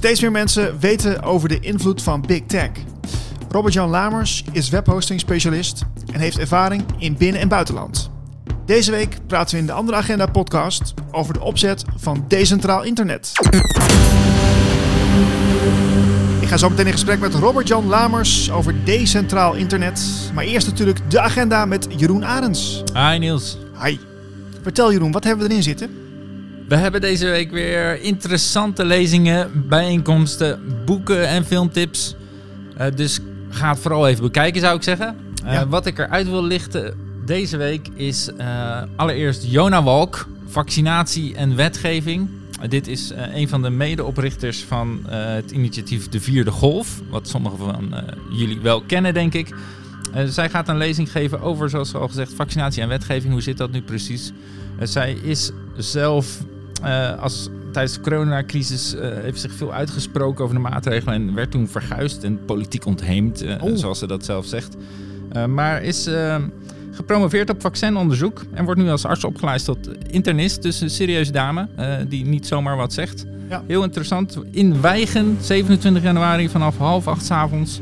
[0.00, 2.70] Steeds meer mensen weten over de invloed van Big Tech.
[3.50, 8.10] Robert-Jan Lamers is webhosting specialist en heeft ervaring in binnen- en buitenland.
[8.66, 13.32] Deze week praten we in de andere agenda podcast over de opzet van decentraal internet.
[16.40, 20.30] Ik ga zo meteen in gesprek met Robert-Jan Lamers over decentraal internet.
[20.34, 22.82] Maar eerst natuurlijk de agenda met Jeroen Arends.
[22.94, 23.58] Hi Niels.
[23.84, 23.98] Hi.
[24.62, 26.09] Vertel Jeroen, wat hebben we erin zitten?
[26.70, 32.14] We hebben deze week weer interessante lezingen, bijeenkomsten, boeken en filmtips.
[32.80, 35.16] Uh, dus ga het vooral even bekijken, zou ik zeggen.
[35.44, 35.66] Uh, ja.
[35.66, 36.94] Wat ik eruit wil lichten
[37.24, 42.28] deze week is uh, allereerst Jona Walk, vaccinatie en wetgeving.
[42.68, 47.94] dit is een van de medeoprichters van het initiatief De Vierde Golf, wat sommigen van
[48.30, 49.54] jullie wel kennen, denk ik.
[50.26, 53.32] zij gaat een lezing geven over, zoals al gezegd, vaccinatie en wetgeving.
[53.32, 54.32] Hoe zit dat nu precies?
[54.82, 56.38] zij is zelf
[56.84, 61.50] uh, als, tijdens de coronacrisis uh, heeft zich veel uitgesproken over de maatregelen en werd
[61.50, 64.76] toen verguisd en politiek ontheemd, uh, zoals ze dat zelf zegt.
[65.48, 66.08] maar is
[66.92, 70.62] gepromoveerd op vaccinonderzoek en wordt nu als arts opgeleid tot internist.
[70.62, 71.68] Dus een serieuze dame
[72.08, 73.24] die niet zomaar wat zegt.
[73.48, 73.62] Ja.
[73.66, 74.38] Heel interessant.
[74.50, 77.80] In Wijgen, 27 januari vanaf half acht s avonds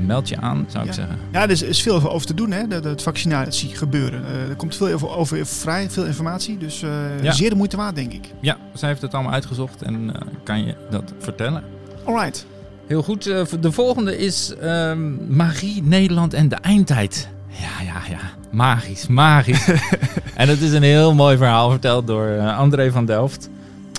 [0.00, 0.90] meld je aan, zou ja.
[0.90, 1.18] ik zeggen.
[1.32, 4.22] Ja, er is, is, veel over te doen, hè, dat, dat vaccinatie gebeuren.
[4.22, 6.90] Uh, er komt veel over, over, vrij, veel informatie, dus uh,
[7.22, 7.32] ja.
[7.32, 8.32] zeer de moeite waard, denk ik.
[8.40, 11.62] Ja, zij heeft het allemaal uitgezocht en uh, kan je dat vertellen.
[12.04, 12.46] Alright.
[12.86, 13.24] Heel goed.
[13.60, 17.28] de volgende is um, Magie, Nederland en de eindtijd.
[17.48, 18.20] Ja, ja, ja.
[18.50, 19.68] Magisch, magisch.
[20.34, 23.48] en het is een heel mooi verhaal verteld door André van Delft.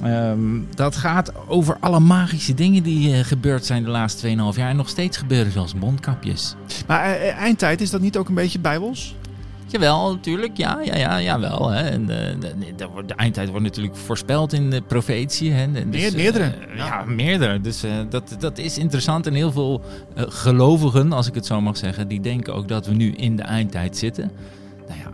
[0.06, 4.70] Um, dat gaat over alle magische dingen die uh, gebeurd zijn de laatste 2,5 jaar.
[4.70, 6.56] En nog steeds gebeuren, zoals mondkapjes.
[6.88, 9.16] Maar uh, eindtijd, is dat niet ook een beetje bijbels?
[9.68, 10.58] Jawel, natuurlijk.
[10.58, 11.70] Ja, ja, ja, jawel.
[11.70, 11.82] Hè.
[11.82, 12.36] En de,
[13.06, 15.52] de, eindtijd wordt natuurlijk voorspeld in de profetie.
[15.52, 15.72] Hè.
[15.72, 16.44] Dus, Meer, meerdere.
[16.46, 16.86] Uh, ja.
[16.86, 17.62] ja, meerdere.
[17.62, 19.28] Dus dat, dat is interessant.
[19.28, 19.82] En heel veel
[20.16, 23.44] gelovigen, als ik het zo mag zeggen, die denken ook dat we nu in de
[23.44, 24.32] eindtijd zitten.
[24.88, 25.12] Nou ja,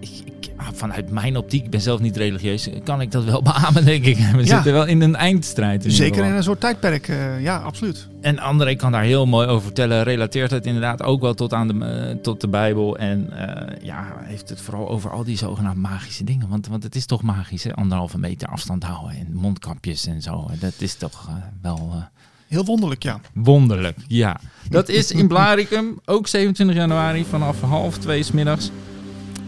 [0.00, 0.41] ik,
[0.74, 4.16] vanuit mijn optiek, ik ben zelf niet religieus, kan ik dat wel beamen, denk ik.
[4.16, 4.44] We ja.
[4.44, 5.84] zitten wel in een eindstrijd.
[5.84, 8.08] In Zeker in een soort tijdperk, uh, ja, absoluut.
[8.20, 10.02] En André kan daar heel mooi over vertellen.
[10.02, 12.96] Relateert het inderdaad ook wel tot, aan de, uh, tot de Bijbel.
[12.96, 16.48] En uh, ja, heeft het vooral over al die zogenaamde magische dingen.
[16.48, 17.74] Want, want het is toch magisch, hè?
[17.74, 20.50] anderhalve meter afstand houden en mondkapjes en zo.
[20.60, 21.30] Dat is toch
[21.62, 22.10] wel...
[22.48, 23.20] Heel wonderlijk, ja.
[23.34, 24.40] Wonderlijk, ja.
[24.68, 28.70] Dat is in Blaricum, ook 27 januari, vanaf half twee s middags.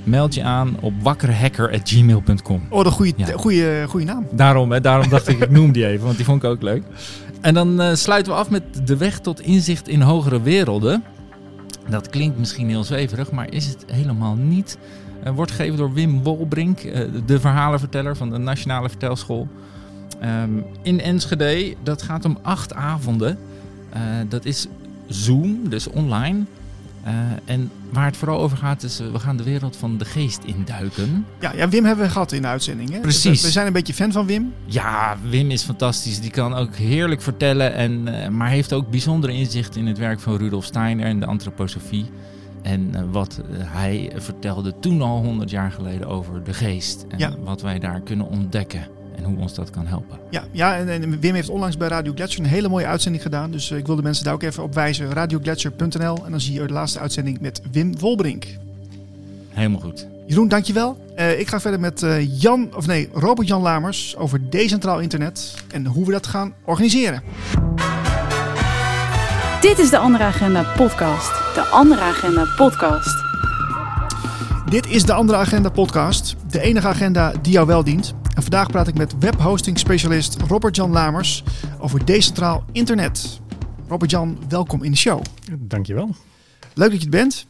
[0.05, 2.63] Meld je aan op wakkerhacker.gmail.com.
[2.69, 3.27] Oh, een goede, ja.
[3.37, 4.27] goede, goede naam.
[4.31, 6.83] Daarom, hè, daarom dacht ik, ik noem die even, want die vond ik ook leuk.
[7.41, 11.05] En dan uh, sluiten we af met de weg tot inzicht in hogere werelden.
[11.89, 14.79] Dat klinkt misschien heel zweverig, maar is het helemaal niet.
[15.25, 19.49] Uh, wordt gegeven door Wim Wolbrink, uh, de verhalenverteller van de Nationale Vertelschool.
[20.43, 23.39] Um, in Enschede, dat gaat om acht avonden.
[24.29, 24.67] dat is
[25.07, 26.45] Zoom, dus online.
[27.07, 27.13] Uh,
[27.45, 30.45] en waar het vooral over gaat is, uh, we gaan de wereld van de geest
[30.45, 31.27] induiken.
[31.41, 32.91] Ja, ja Wim hebben we gehad in de uitzending.
[32.91, 33.01] Hè?
[33.01, 33.41] Precies.
[33.41, 34.55] We, we, zijn een beetje fan van Wim.
[34.65, 36.21] Ja, Wim is fantastisch.
[36.21, 40.21] Die kan ook heerlijk vertellen, en, uh, maar heeft ook bijzondere inzicht in het werk
[40.21, 42.11] van Rudolf Steiner en de antroposofie.
[42.63, 47.07] En wat hij vertelde toen al 100 jaar geleden over de geest.
[47.09, 47.35] En ja.
[47.39, 48.87] wat wij daar kunnen ontdekken
[49.17, 50.19] en hoe ons dat kan helpen.
[50.31, 53.51] Ja, ja en, en, Wim heeft onlangs bij Radio Gletscher een hele mooie uitzending gedaan.
[53.51, 55.13] Dus uh, ik wil de mensen daar ook even op wijzen.
[55.13, 58.47] Radiogletscher.nl en dan zie je de laatste uitzending met Wim Wolbrink.
[59.49, 60.07] Helemaal goed.
[60.27, 60.97] Jeroen, dankjewel.
[61.17, 65.87] Uh, ik ga verder met uh, Jan, of nee, Robert-Jan Lamers over decentraal internet en
[65.87, 67.23] hoe we dat gaan organiseren.
[69.61, 71.55] Dit is de Andere Agenda podcast.
[71.55, 73.25] De Andere Agenda podcast.
[74.71, 76.37] Dit is de Andere Agenda podcast.
[76.51, 78.15] De enige agenda die jou wel dient.
[78.35, 81.43] En vandaag praat ik met webhosting specialist Robert-Jan Lamers
[81.79, 83.41] over decentraal internet.
[83.89, 85.23] Robert-Jan, welkom in de show.
[85.59, 86.15] Dankjewel.
[86.75, 87.47] Leuk dat je het bent.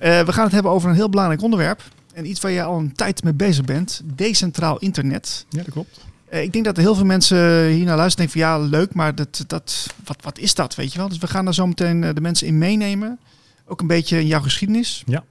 [0.00, 1.82] Uh, we gaan het hebben over een heel belangrijk onderwerp.
[2.14, 4.02] En iets waar je al een tijd mee bezig bent.
[4.04, 5.46] Decentraal internet.
[5.48, 6.00] Ja, dat klopt.
[6.32, 8.94] Uh, ik denk dat er heel veel mensen hier naar luisteren denken van ja, leuk,
[8.94, 11.08] maar dat, dat, wat, wat is dat, weet je wel?
[11.08, 13.18] Dus we gaan daar zo meteen de mensen in meenemen.
[13.66, 15.02] Ook een beetje in jouw geschiedenis.
[15.06, 15.24] Ja.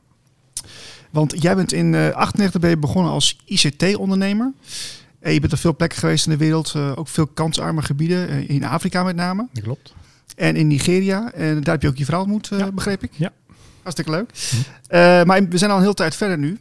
[1.14, 4.54] Want jij bent in uh, 98 ben je begonnen als ICT-ondernemer.
[5.20, 8.30] En je bent op veel plekken geweest in de wereld, uh, ook veel kansarme gebieden,
[8.30, 9.48] uh, in Afrika met name.
[9.52, 9.94] Dat klopt.
[10.36, 11.32] En in Nigeria.
[11.32, 12.72] En daar heb je ook je vrouw ontmoet, ja.
[12.72, 13.12] begreep ik.
[13.16, 13.32] Ja.
[13.82, 14.30] Hartstikke leuk.
[14.90, 15.28] Hm.
[15.28, 16.60] maar we zijn al een heel tijd verder nu,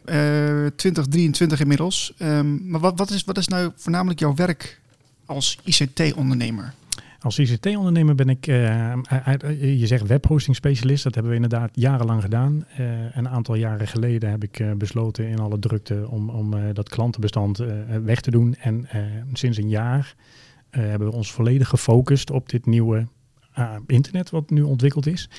[0.75, 2.13] 2023 inmiddels.
[2.19, 4.79] Um, maar wat, wat, is, wat is nou voornamelijk jouw werk
[5.25, 6.73] als ICT-ondernemer?
[7.23, 8.93] Als ICT-ondernemer ben ik, uh,
[9.79, 12.65] je zegt webhosting specialist, dat hebben we inderdaad jarenlang gedaan.
[12.79, 17.57] Uh, een aantal jaren geleden heb ik besloten in alle drukte om, om dat klantenbestand
[18.03, 18.55] weg te doen.
[18.55, 18.87] En
[19.33, 20.15] sinds een jaar
[20.69, 23.07] hebben we ons volledig gefocust op dit nieuwe
[23.87, 25.29] internet wat nu ontwikkeld is.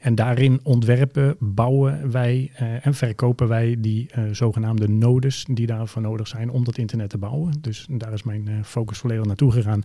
[0.00, 2.50] En daarin ontwerpen, bouwen wij
[2.82, 7.52] en verkopen wij die zogenaamde nodes die daarvoor nodig zijn om dat internet te bouwen.
[7.60, 9.82] Dus daar is mijn focus volledig naartoe gegaan.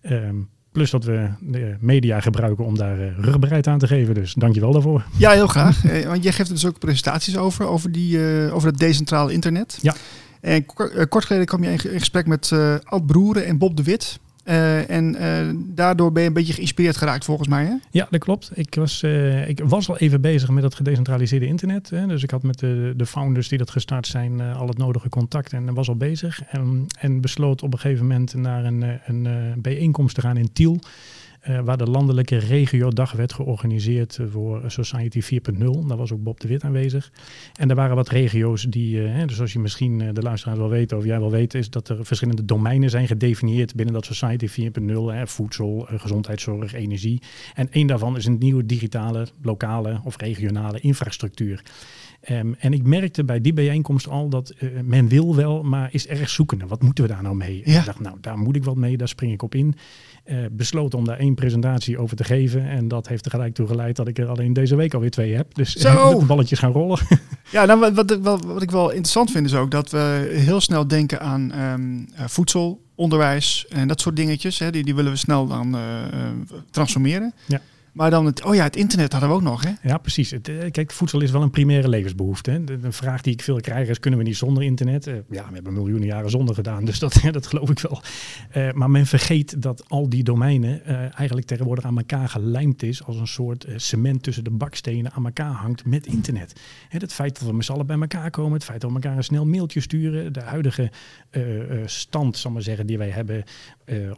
[0.00, 0.36] Ehm,
[0.72, 4.14] plus dat we de media gebruiken om daar uh, rugbereid aan te geven.
[4.14, 5.04] Dus dankjewel daarvoor.
[5.16, 5.78] Ja, heel graag.
[5.90, 9.32] Eh, want jij geeft er dus ook presentaties over, over, die, uh, over het decentrale
[9.32, 9.78] internet.
[9.82, 9.94] Ja.
[10.40, 10.66] En
[11.08, 12.52] kort geleden kwam je in gesprek met
[12.84, 14.18] Ad Broeren en Bob de Wit.
[14.50, 17.64] Uh, en uh, daardoor ben je een beetje geïnspireerd geraakt volgens mij.
[17.64, 17.74] Hè?
[17.90, 18.50] Ja, dat klopt.
[18.54, 21.90] Ik was, uh, ik was al even bezig met het gedecentraliseerde internet.
[21.90, 22.06] Hè.
[22.06, 25.52] Dus ik had met de, de founders die dat gestart zijn al het nodige contact
[25.52, 26.42] en was al bezig.
[26.44, 30.78] En, en besloot op een gegeven moment naar een, een bijeenkomst te gaan in Tiel.
[31.48, 35.58] Uh, waar de landelijke regio-dag werd georganiseerd voor Society 4.0.
[35.86, 37.12] Daar was ook Bob de Wit aanwezig.
[37.54, 40.68] En er waren wat regio's die, uh, dus zoals je misschien uh, de luisteraars wel
[40.68, 44.48] weten, of jij wel weet, is dat er verschillende domeinen zijn gedefinieerd binnen dat Society
[44.48, 45.22] 4.0.
[45.24, 47.22] Voedsel, gezondheidszorg, energie.
[47.54, 51.62] En één daarvan is een nieuwe digitale, lokale of regionale infrastructuur.
[52.28, 56.30] Um, en ik merkte bij die bijeenkomst al dat men wil wel, maar is erg
[56.30, 56.66] zoekende.
[56.66, 57.62] Wat moeten we daar nou mee?
[57.64, 57.78] Ja.
[57.78, 59.74] Ik dacht, nou, daar moet ik wat mee, daar spring ik op in.
[60.26, 62.68] Uh, besloten om daar één presentatie over te geven.
[62.68, 65.34] En dat heeft er gelijk toe geleid dat ik er alleen deze week alweer twee
[65.34, 65.54] heb.
[65.54, 66.18] Dus Zo.
[66.18, 66.98] de balletjes gaan rollen.
[67.50, 70.60] Ja, nou, wat, wat, wat, wat, ik wel interessant vind is ook dat we heel
[70.60, 74.58] snel denken aan um, uh, voedsel, onderwijs en dat soort dingetjes.
[74.58, 75.80] Hè, die, die willen we snel dan uh,
[76.70, 77.34] transformeren.
[77.46, 77.60] Ja.
[77.92, 79.70] Maar dan het, oh ja, het internet hadden we ook nog, hè?
[79.82, 80.30] Ja, precies.
[80.30, 82.50] Het, uh, kijk, voedsel is wel een primaire levensbehoefte.
[82.50, 82.64] Hè.
[82.64, 85.06] De, vraag die ik veel krijg is, kunnen we niet zonder internet?
[85.06, 88.02] Uh, ja, we hebben miljoenen jaren zonder gedaan, dus dat, dat geloof ik wel.
[88.56, 90.84] Uh, maar men vergeet dat al die domeinen
[91.14, 95.52] eigenlijk tegenwoordig aan elkaar gelijmd is als een soort cement tussen de bakstenen aan elkaar
[95.52, 96.60] hangt met internet.
[96.88, 98.96] Hè, het feit dat we met z'n allen bij elkaar komen, het feit dat we
[98.96, 100.90] elkaar een snel mailtje sturen, de huidige
[101.84, 103.44] stand, zal maar zeggen, die wij hebben,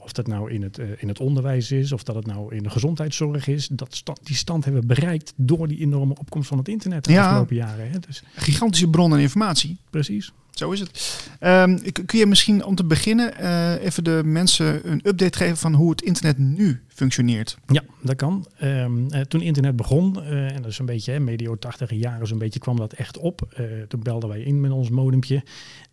[0.02, 2.70] of dat nou in het, in het onderwijs is, of dat het nou in de
[2.70, 7.04] gezondheidszorg is, dat stand, die stand hebben bereikt door die enorme opkomst van het internet
[7.04, 7.24] de Ja.
[7.26, 7.90] afgelopen jaren.
[7.90, 7.98] Hè?
[7.98, 9.78] Dus Gigantische bron aan informatie.
[9.90, 10.32] precies.
[10.52, 11.30] Zo is het.
[11.38, 15.74] Ehm, kun je misschien om te beginnen eh, even de mensen een update geven van
[15.74, 17.58] hoe het internet nu functioneert?
[17.66, 18.46] Ja, dat kan.
[18.58, 22.26] Ehm, eh, toen internet begon, eh, en dat is een beetje hè, medio 80 jaren
[22.26, 23.60] zo'n beetje kwam dat echt op.
[23.88, 25.42] Toen belden wij in met ons modempje.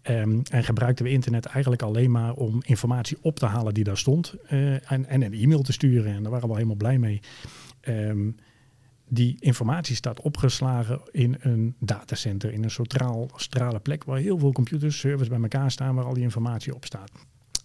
[0.01, 3.97] Ehm, en gebruikten we internet eigenlijk alleen maar om informatie op te halen die daar
[3.97, 4.33] stond.
[4.47, 6.13] en, en een e-mail te sturen.
[6.13, 7.19] En daar waren we helemaal blij mee.
[7.81, 8.29] Ehm,
[9.09, 14.99] die informatie staat opgeslagen in een datacenter, in een centrale plek waar heel veel computers,
[14.99, 17.11] servers bij elkaar staan waar al die informatie op staat.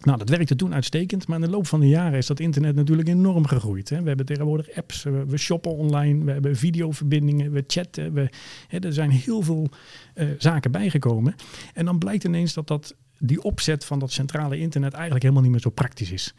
[0.05, 2.75] Nou, dat werkte toen uitstekend, maar in de loop van de jaren is dat internet
[2.75, 3.89] natuurlijk enorm gegroeid.
[3.89, 4.01] Hè.
[4.01, 8.13] We hebben tegenwoordig apps, we, shoppen online, we hebben videoverbindingen, we chatten.
[8.13, 8.29] We,
[8.67, 9.69] hè, er zijn heel veel
[10.13, 11.35] eh, zaken bijgekomen.
[11.73, 12.95] En dan blijkt ineens dat, dat
[13.25, 16.33] die opzet van dat centrale internet eigenlijk helemaal niet meer zo praktisch is.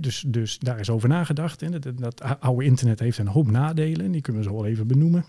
[0.00, 1.82] Dus, dus daar is over nagedacht.
[1.82, 5.24] Dat, dat oude internet heeft een hoop nadelen, die kunnen we zo wel even benoemen.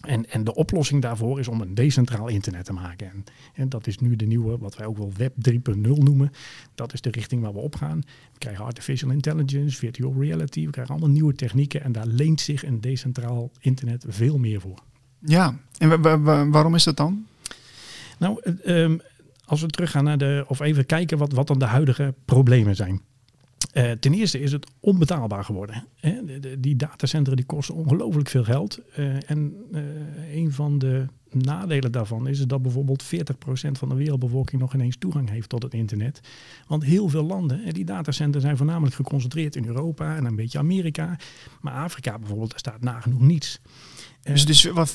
[0.00, 3.10] En, en de oplossing daarvoor is om een decentraal internet te maken.
[3.10, 3.24] En,
[3.54, 6.32] en dat is nu de nieuwe, wat wij ook wel Web 3.0 noemen.
[6.74, 7.98] Dat is de richting waar we op gaan.
[8.32, 10.64] We krijgen artificial intelligence, virtual reality.
[10.64, 11.82] We krijgen allemaal nieuwe technieken.
[11.82, 14.78] En daar leent zich een decentraal internet veel meer voor.
[15.18, 17.26] Ja, en wa- wa- wa- waarom is dat dan?
[18.18, 18.98] Nou, eh, ehm,
[19.44, 23.00] als we teruggaan naar de, of even kijken wat, wat dan de huidige problemen zijn.
[23.72, 25.86] Eh, ten eerste is het onbetaalbaar geworden.
[26.00, 26.40] Hè?
[26.40, 28.80] De- die datacenteren die kosten ongelooflijk veel geld.
[28.94, 34.60] Eh, en eh, een van de nadelen daarvan is dat bijvoorbeeld 40% van de wereldbevolking
[34.60, 36.20] nog ineens toegang heeft tot het internet.
[36.66, 41.16] Want heel veel landen, die datacenters zijn voornamelijk geconcentreerd in Europa en een beetje Amerika.
[41.60, 43.60] Maar Afrika bijvoorbeeld, daar staat nagenoeg niets.
[44.24, 44.94] Dus, dus wat 40%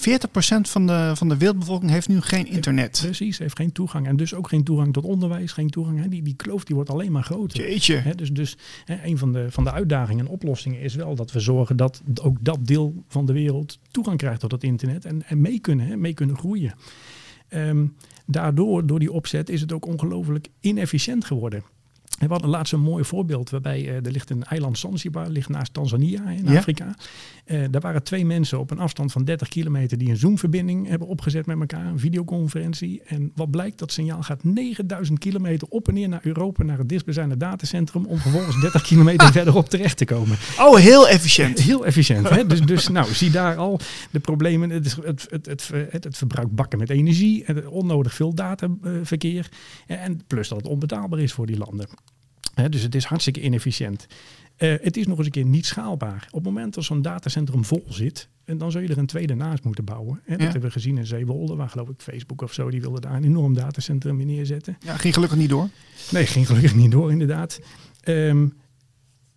[0.62, 3.00] van de, van de wereldbevolking heeft nu geen internet.
[3.04, 4.08] Precies, heeft geen toegang.
[4.08, 6.02] En dus ook geen toegang tot onderwijs, geen toegang.
[6.02, 6.08] Hè.
[6.08, 7.60] Die, die kloof die wordt alleen maar groter.
[7.60, 7.96] Jeetje.
[7.96, 11.32] Hè, dus dus hè, een van de, van de uitdagingen en oplossingen is wel dat
[11.32, 15.24] we zorgen dat ook dat deel van de wereld toegang krijgt tot het internet en,
[15.28, 16.74] en mee, kunnen, hè, mee kunnen groeien.
[17.48, 17.86] Ehm,
[18.26, 21.64] daardoor, door die opzet, is het ook ongelooflijk inefficiënt geworden.
[22.28, 25.74] We hadden laatst een mooi voorbeeld waarbij eh, er ligt een eiland Zanzibar, ligt naast
[25.74, 26.58] Tanzania in Ja.
[26.58, 26.96] Afrika.
[27.46, 31.08] Eh, daar waren twee mensen op een afstand van 30 kilometer die een Zoom-verbinding hebben
[31.08, 33.02] opgezet met elkaar, een videoconferentie.
[33.06, 36.90] En wat blijkt, dat signaal gaat 9000 kilometer op en neer naar Europa, naar het
[36.90, 40.38] dichtstbijzijnde datacentrum, om vervolgens 30 kilometer verderop terecht te komen.
[40.60, 41.60] Oh, heel efficiënt.
[41.60, 42.30] Heel efficiënt.
[42.30, 42.48] Hè?
[42.48, 43.80] Dus, dus nou, zie daar al
[44.12, 44.70] de problemen.
[44.70, 49.50] Het, het, het, het, het, het verbruik bakken met energie, onnodig veel dataverkeer.
[49.88, 51.88] En plus dat het onbetaalbaar is voor die landen.
[52.54, 54.08] Hè, dus het is hartstikke inefficiënt.
[54.56, 56.28] Eh, het is nog eens een keer niet schaalbaar.
[56.28, 59.34] Op het moment dat zo'n datacentrum vol zit, en dan zul je er een tweede
[59.36, 60.20] naast moeten bouwen.
[60.24, 60.44] Hè, dat Ja.
[60.44, 63.24] hebben we gezien in Zeewolde, waar geloof ik Facebook of zo, die wilde daar een
[63.24, 64.78] enorm datacentrum in neerzetten.
[64.80, 65.70] Ja, ging gelukkig niet door.
[66.12, 67.60] Nee, ging gelukkig niet door, inderdaad.
[68.02, 68.48] Ehm,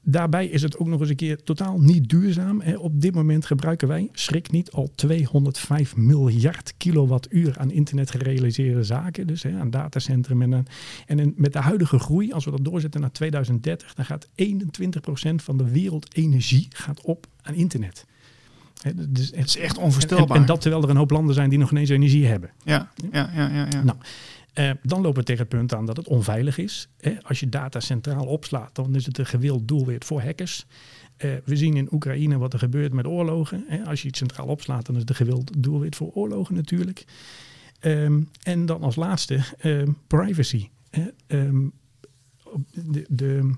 [0.02, 2.62] daarbij is het ook nog eens een keer totaal niet duurzaam.
[2.62, 9.26] Op dit moment gebruiken wij, schrik niet, al 205 miljard kilowattuur aan internet gerealiseerde zaken.
[9.26, 10.42] Dus aan datacentrum.
[10.42, 10.66] En,
[11.06, 14.30] en met de huidige groei, als we dat doorzetten naar 2030, dan gaat 21%
[15.34, 18.04] van de wereldenergie gaat op aan internet.
[19.08, 20.36] dus het is echt onvoorstelbaar.
[20.36, 22.50] En, en, dat terwijl er een hoop landen zijn die nog ineens energie hebben.
[22.64, 23.48] Ja, ja, ja.
[23.48, 23.82] ja, ja.
[23.82, 23.98] Nou,
[24.54, 26.88] uh, dan lopen we tegen het punt aan dat het onveilig is.
[27.22, 30.66] als je data centraal opslaat, dan is het een gewild doelwit voor hackers.
[31.18, 33.66] Uh, we zien in Oekraïne wat er gebeurt met oorlogen.
[33.86, 37.04] als je iets centraal opslaat, dan is het een gewild doelwit voor oorlogen natuurlijk.
[37.80, 40.68] Um, en dan als laatste um, privacy.
[40.90, 41.70] De,
[43.08, 43.54] de,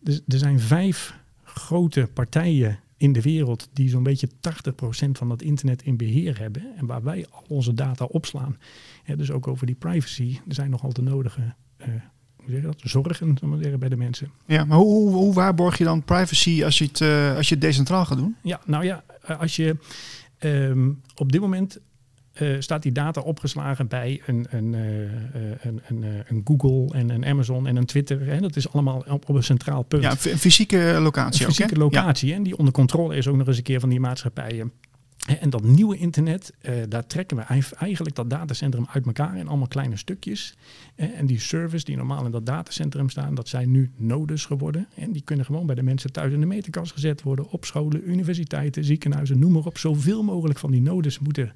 [0.00, 5.42] de, er zijn vijf grote partijen in de wereld die zo'n beetje 80% van dat
[5.42, 8.56] internet in beheer hebben en waar wij al onze data opslaan.
[9.16, 11.86] dus ook over die privacy, er zijn nogal de nodige uh,
[12.36, 14.30] hoe zeg je dat, zorgen maar zeggen, bij de mensen.
[14.46, 17.64] Ja, maar hoe, hoe waarborg je dan privacy als je het, uh, als je het
[17.64, 18.36] decentraal gaat doen?
[18.42, 19.76] Ja, nou ja, eh, als je
[20.40, 21.80] um, op dit moment
[22.40, 24.80] uh, staat die data opgeslagen bij een, een, uh,
[25.60, 28.26] een, een, een, Google en een Amazon en een Twitter.
[28.26, 28.40] Hè?
[28.40, 30.02] Dat is allemaal op, op een centraal punt.
[30.02, 31.46] Ja, een fysieke locatie.
[31.46, 32.28] Een fysieke locatie.
[32.28, 32.34] Ja.
[32.34, 34.72] En die onder controle is ook nog eens een keer van die maatschappijen.
[35.40, 37.42] En dat nieuwe internet, uh, daar trekken we
[37.78, 40.56] eigenlijk dat datacentrum uit elkaar in allemaal kleine stukjes.
[40.94, 44.86] En die servers die normaal in dat datacentrum staan, dat zijn nu nodes geworden.
[44.94, 47.50] En die kunnen gewoon bij de mensen thuis in de meterkast gezet worden.
[47.50, 49.78] Op scholen, universiteiten, ziekenhuizen, noem maar op.
[49.78, 51.52] Zoveel mogelijk van die nodes moeten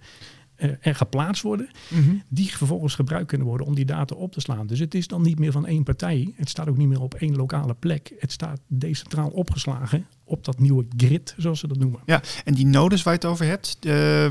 [0.58, 2.14] er geplaatst worden, mhm.
[2.28, 4.66] die vervolgens gebruikt kunnen worden om die data op te slaan.
[4.66, 6.32] Dus het is dan niet meer van één partij.
[6.36, 8.12] Het staat ook niet meer op één lokale plek.
[8.18, 12.00] Het staat decentraal opgeslagen op dat nieuwe grid, zoals ze dat noemen.
[12.06, 14.30] Ja, en die nodes waar je het over hebt, uh, uh,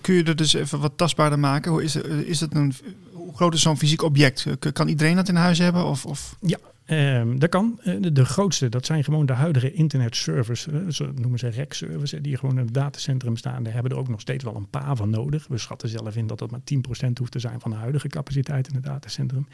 [0.00, 1.70] kun je er dus even wat tastbaarder maken?
[1.70, 2.74] Hoe is, is het een,
[3.12, 4.46] hoe groot is zo'n fysiek object?
[4.72, 5.84] Kan iedereen dat in huis hebben?
[5.84, 6.36] Of, of?
[6.40, 7.80] Ja, Um, dat kan.
[7.84, 10.66] Uh, de, grootste, dat zijn gewoon de huidige internetservers.
[10.66, 13.62] Uh, zo noemen ze REC-servers, die gewoon in het datacentrum staan.
[13.62, 15.46] Daar hebben er ook nog steeds wel een paar van nodig.
[15.46, 18.68] We schatten zelf in dat dat maar 10% hoeft te zijn van de huidige capaciteit
[18.68, 19.46] in het datacentrum.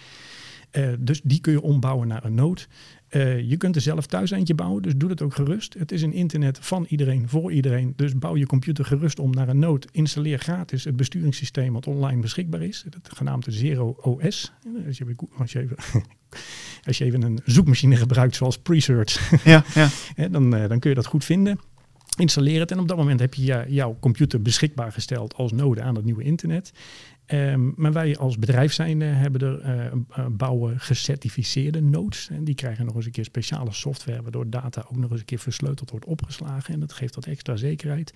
[0.72, 2.60] Uh, dus die kun je ombouwen naar een node.
[3.46, 5.74] je kunt er zelf thuis eentje bouwen, dus doe dat ook gerust.
[5.78, 7.92] Het is een internet van iedereen, voor iedereen.
[7.96, 9.86] Dus bouw je computer gerust om naar een node.
[9.92, 12.84] Installeer gratis het besturingssysteem wat online beschikbaar is.
[12.88, 14.52] Dat genaamd Zero OS.
[14.86, 15.76] Als je, als je even
[16.86, 19.64] als je even een zoekmachine gebruikt zoals Presearch, ja,
[20.16, 20.28] ja.
[20.28, 21.58] dan, eh, dan kun je dat goed vinden.
[22.16, 25.94] Installeer het en op dat moment heb je jouw computer beschikbaar gesteld als node aan
[25.94, 26.72] het nieuwe internet.
[27.32, 32.28] Um, maar wij als bedrijf zijn, hebben er uh, bouwen gecertificeerde nodes.
[32.30, 35.26] En die krijgen nog eens een keer speciale software, waardoor data ook nog eens een
[35.26, 36.74] keer versleuteld wordt opgeslagen.
[36.74, 38.12] En dat geeft dat extra zekerheid.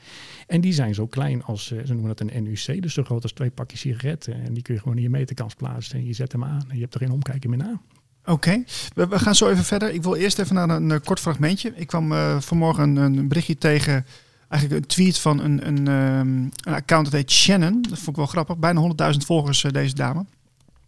[0.46, 3.32] En die zijn zo klein als, ze noemen dat een NUC, dus zo groot als
[3.32, 4.34] twee pakjes sigaretten.
[4.42, 6.64] En die kun je gewoon in je meterkast plaatsen en je zet hem aan.
[6.68, 7.80] En je hebt er geen omkijken meer na.
[8.24, 9.90] Oké, we, gaan zo even verder.
[9.90, 11.72] Ik wil eerst even naar een, kort fragmentje.
[11.74, 14.06] Ik kwam vanmorgen een, berichtje tegen,
[14.54, 17.82] eigenlijk een tweet van een, een, um, een account dat heet Shannon.
[17.82, 18.56] Dat vond ik wel grappig.
[18.56, 18.80] Bijna
[19.12, 20.24] 100.000 volgers, uh, deze dame.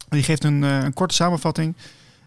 [0.08, 1.74] Die geeft een, uh, een korte samenvatting.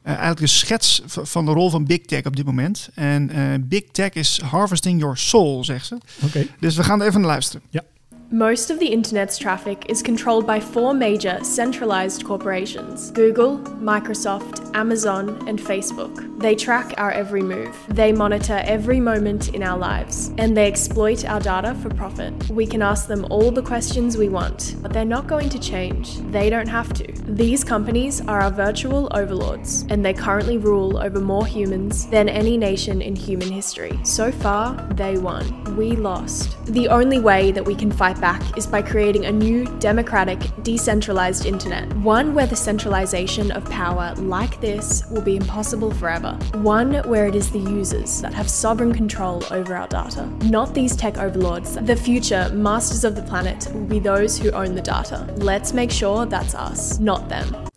[0.04, 2.90] eigenlijk een schets van de rol van Big Tech op dit moment.
[2.94, 5.98] En Big Tech is harvesting your soul, zegt ze.
[6.24, 6.46] Oké.
[6.60, 7.62] Dus we gaan er even naar luisteren.
[7.70, 7.84] Ja.
[8.32, 15.30] Most of the internet's traffic is controlled by four major centralized corporations Google, Microsoft, Amazon,
[15.48, 16.40] and Facebook.
[16.40, 21.26] They track our every move, they monitor every moment in our lives, and they exploit
[21.26, 22.52] our data for profit.
[22.52, 26.18] We can ask them all the questions we want, but they're not going to change.
[26.32, 27.12] They don't have to.
[27.24, 32.58] These companies are our virtual overlords, and they currently rule over more humans than any
[32.58, 34.00] nation in human history.
[34.04, 35.76] So far, they won.
[35.76, 36.64] We lost.
[36.68, 41.46] The only way that we can fight back is by creating a new, democratic, decentralized
[41.46, 41.92] internet.
[41.98, 46.38] One where the centralization of power like this will be impossible forever.
[46.56, 50.96] One where it is the users that have sovereign control over our data, not these
[50.96, 51.76] tech overlords.
[51.76, 55.28] The future masters of the planet will be those who own the data.
[55.38, 57.70] Let's make sure that's us, not them.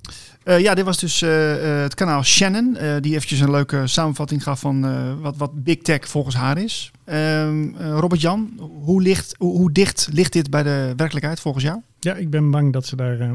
[0.44, 4.42] Uh, ja, dit was dus uh, uh, het kanaal Shannon, die eventjes een leuke samenvatting
[4.42, 4.80] gaf van
[5.20, 6.90] wat, wat Big Tech volgens haar is.
[7.04, 11.80] Ehm, Robert-Jan, hoe, ligt, hoe, dicht ligt dit bij de werkelijkheid volgens jou?
[12.00, 13.34] Ja, ik ben bang dat ze daar 100%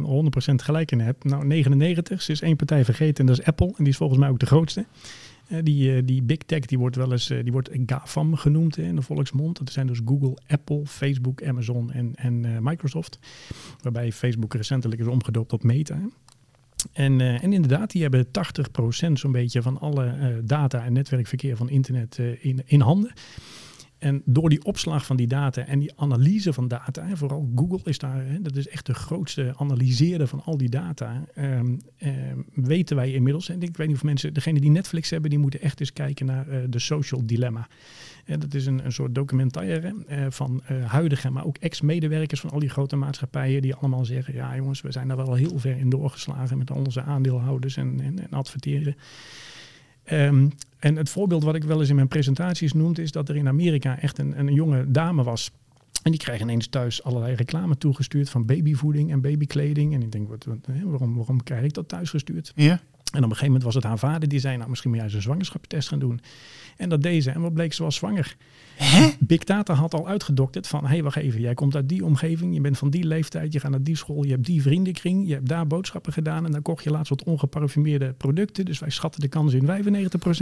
[0.56, 1.30] gelijk in hebben.
[1.30, 3.68] Nou, 99, ze is één partij vergeten en dat is Apple.
[3.68, 4.86] En die is volgens mij ook de grootste.
[5.64, 9.02] die, die Big Tech die wordt wel eens die wordt GAFAM genoemd hè, in de
[9.02, 9.58] volksmond.
[9.58, 13.20] Dat zijn dus Google, Apple, Facebook, Amazon en, en Microsoft.
[13.82, 16.00] Waarbij Facebook recentelijk is omgedoopt tot Meta.
[16.94, 21.58] En, uh, en, inderdaad, die hebben 80% zo'n beetje van alle uh, data en netwerkverkeer
[21.58, 23.14] van internet uh, in, in handen.
[23.98, 27.98] En door die opslag van die data en die analyse van data, vooral Google is
[27.98, 33.12] daar, dat is echt de grootste analyseerder van al die data, ehm, ehm, weten wij
[33.12, 35.94] inmiddels, en ik weet niet of mensen, degene die Netflix hebben, die moeten echt eens
[35.94, 37.68] kijken naar uh, de social dilemma.
[38.26, 42.60] Dat is een, een soort documentaire uh, van uh, huidige, maar ook ex-medewerkers van al
[42.60, 45.90] die grote maatschappijen, die allemaal zeggen, ja jongens, we zijn daar wel heel ver in
[45.90, 48.96] doorgeslagen met onze aandeelhouders en, en, en adverteren.
[50.12, 53.36] Um, en het voorbeeld wat ik wel eens in mijn presentaties noemde, is dat er
[53.36, 55.52] in Amerika echt een, een jonge dame was.
[56.04, 59.94] En die kreeg ineens thuis allerlei reclame toegestuurd van babyvoeding en babykleding.
[59.94, 62.52] En ik denk, wat, wat, waarom, waarom krijg ik dat thuis gestuurd?
[62.56, 62.72] Ja.
[62.72, 65.08] En op een gegeven moment was het haar vader die zei, nou misschien moet jij
[65.08, 66.22] eens een zwangerschapstest gaan doen.
[66.78, 67.32] En dat deze.
[67.32, 68.36] En wat bleek, ze was zwanger.
[68.78, 69.10] Hè?
[69.20, 72.54] Big Data had al uitgedokterd van, hé hey, wacht even, jij komt uit die omgeving,
[72.54, 75.34] je bent van die leeftijd, je gaat naar die school, je hebt die vriendenkring, je
[75.34, 78.66] hebt daar boodschappen gedaan en dan kocht je laatst wat ongeparfumeerde producten.
[78.66, 79.66] Dus wij schatten de kans in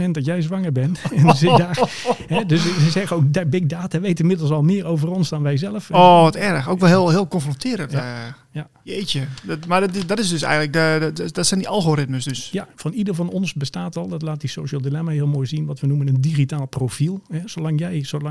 [0.08, 1.00] 95% dat jij zwanger bent.
[1.16, 1.90] en dus, daar,
[2.26, 5.56] hè, dus ze zeggen ook, Big Data weet inmiddels al meer over ons dan wij
[5.56, 5.90] zelf.
[5.90, 6.68] Oh, wat erg.
[6.68, 7.92] Ook wel heel, heel confronterend.
[7.92, 8.26] Ja.
[8.26, 8.68] Uh, ja.
[8.82, 9.26] Jeetje.
[9.42, 12.50] Dat, maar dat, dat is dus eigenlijk, de, de, dat zijn die algoritmes dus.
[12.50, 15.66] Ja, van ieder van ons bestaat al, dat laat die social dilemma heel mooi zien,
[15.66, 17.22] wat we noemen een digitaal profiel.
[17.28, 17.40] Hè.
[17.44, 18.25] Zolang jij, zolang,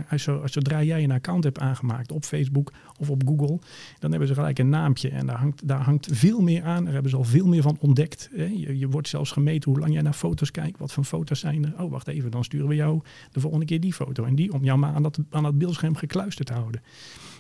[0.46, 3.60] zodra jij een account hebt aangemaakt op Facebook of op Google,
[4.00, 5.10] dan hebben ze gelijk een naampje.
[5.10, 6.84] En daar hangt, daar hangt veel meer aan.
[6.84, 8.30] Daar hebben ze al veel meer van ontdekt.
[8.36, 10.80] Je, je wordt zelfs gemeten hoe lang jij naar foto's kijkt.
[10.80, 11.84] Wat voor foto's zijn er?
[11.84, 14.64] Oh, wacht even, dan sturen we jou de volgende keer die foto en die om
[14.64, 16.82] jou maar aan dat, aan dat beeldscherm gekluisterd te houden.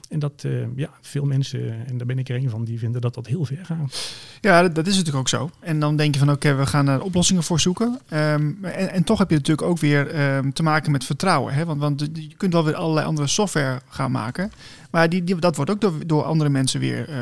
[0.09, 3.01] En dat, uh, ja, veel mensen, en daar ben ik er een van, die vinden
[3.01, 4.13] dat dat heel ver gaat.
[4.41, 5.49] Ja, dat, is natuurlijk ook zo.
[5.59, 7.99] En dan denk je van, oké, we gaan er oplossingen voor zoeken.
[8.13, 11.53] Um, en, en, toch heb je natuurlijk ook weer um, te maken met vertrouwen.
[11.53, 11.65] Hè?
[11.65, 14.51] Want, want je kunt wel weer allerlei andere software gaan maken.
[14.91, 17.15] Maar die, die, dat wordt ook door, door andere mensen weer uh,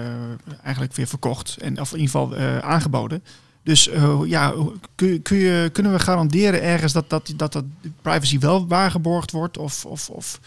[0.63, 1.58] eigenlijk weer verkocht.
[1.62, 3.24] En, of in ieder geval aangeboden.
[3.63, 3.90] Dus
[4.25, 4.54] ja,
[4.96, 7.66] kun, kun je, kunnen we garanderen ergens dat, dat, dat, dat
[8.02, 9.58] privacy wel waargeborgd wordt?
[9.58, 10.40] Of, of, of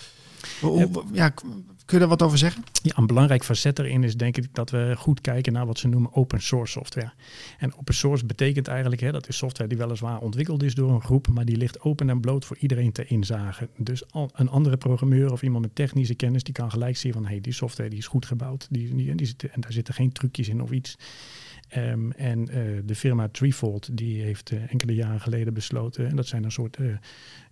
[1.13, 1.33] ja,
[1.87, 2.65] kun je daar wat over zeggen?
[2.83, 5.89] Ja, een belangrijk facet erin is denk ik dat we goed kijken naar wat ze
[5.89, 7.13] noemen open source software.
[7.59, 11.03] En open source betekent eigenlijk, hè, dat is software die weliswaar ontwikkeld is door een
[11.03, 13.69] groep, maar die ligt open en bloot voor iedereen te inzagen.
[13.77, 17.23] Dus al, een andere programmeur of iemand met technische kennis, die kan gelijk zien van,
[17.23, 19.95] hé, hey, die software die is goed gebouwd, die, die, die zit, en daar zitten
[19.95, 20.97] geen trucjes in of iets.
[21.77, 26.27] Um, en uh, de firma Treefold, die heeft uh, enkele jaren geleden besloten, en dat
[26.27, 26.97] zijn een soort uh,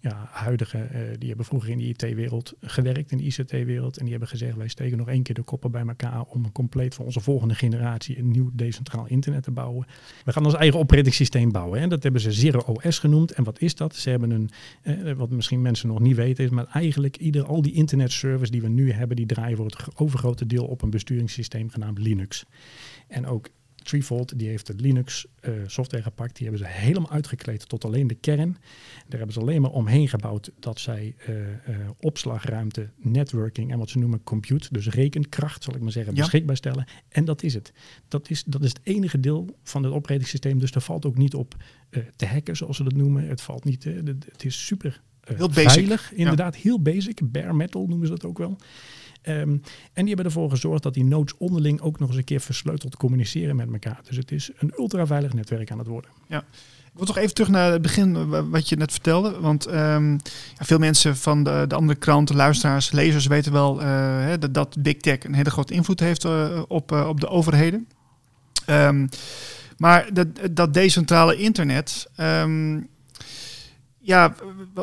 [0.00, 4.28] ja, huidige, die hebben vroeger in de IT-wereld gewerkt, in de ICT-wereld, en die hebben
[4.28, 7.54] gezegd, wij steken nog één keer de koppen bij elkaar om compleet voor onze volgende
[7.54, 9.86] generatie een nieuw decentraal internet te bouwen.
[10.24, 11.80] We gaan ons eigen operating bouwen.
[11.80, 11.88] Hè.
[11.88, 13.32] Dat hebben ze Zero OS genoemd.
[13.32, 13.96] En wat is dat?
[13.96, 14.30] Ze hebben
[14.82, 18.68] een, wat misschien mensen nog niet weten, maar eigenlijk ieder, al die internetservers die we
[18.68, 22.44] nu hebben, die draaien voor het overgrote deel op een besturingssysteem genaamd Linux.
[23.08, 23.48] En ook
[23.84, 26.36] Treefold die heeft de Linux uh, software gepakt.
[26.36, 28.56] Die hebben ze helemaal uitgekleed tot alleen de kern.
[29.06, 31.50] Daar hebben ze alleen maar omheen gebouwd dat zij uh, uh,
[32.00, 36.20] opslagruimte, networking en wat ze noemen compute, dus rekenkracht, zal ik maar zeggen, ja.
[36.20, 36.86] beschikbaar stellen.
[37.08, 37.72] En dat is het.
[38.08, 41.34] Dat is, dat is het enige deel van het operating Dus daar valt ook niet
[41.34, 41.56] op
[42.16, 43.28] te hacken, zoals ze dat noemen.
[43.28, 43.84] Het valt niet.
[43.84, 46.18] het is super heel veilig, basic.
[46.18, 46.60] inderdaad, ja.
[46.62, 47.20] heel basic.
[47.32, 48.56] Bare metal noemen ze dat ook wel.
[49.28, 52.40] Um, en die hebben ervoor gezorgd dat die nodes onderling ook nog eens een keer
[52.40, 54.00] versleuteld communiceren met elkaar.
[54.04, 56.10] Dus het is een ultraveilig netwerk aan het worden.
[56.28, 56.44] Ja.
[56.94, 59.40] Ik wil toch even terug naar het begin wat je net vertelde.
[59.40, 60.12] Want um,
[60.58, 64.76] ja, veel mensen van de, de, andere kranten, luisteraars, lezers weten wel uh, dat, dat
[64.78, 67.88] Big Tech een hele grote invloed heeft uh, op, uh, op de overheden.
[68.70, 69.08] Um,
[69.76, 72.10] maar dat, dat decentrale internet.
[72.20, 72.88] Um,
[74.04, 74.34] ja,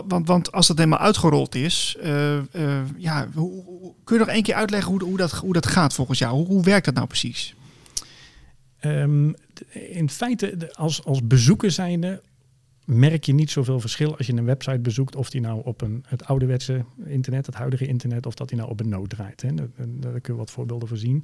[0.08, 4.56] want, als dat helemaal uitgerold is, uh, uh, ja, hoe, kun je nog één keer
[4.56, 6.34] uitleggen hoe, hoe, dat, hoe dat gaat volgens jou?
[6.36, 7.56] Hoe, hoe werkt dat nou precies?
[8.82, 9.36] Um,
[9.70, 12.22] in feite, als, als bezoeker zijnde
[12.86, 16.04] merk je niet zoveel verschil als je een website bezoekt, of die nou op een,
[16.08, 19.42] het ouderwetse internet, het huidige internet, of dat die nou op een node draait.
[19.42, 19.54] Hè.
[19.54, 21.24] Daar, daar kun je wat voorbeelden voor zien.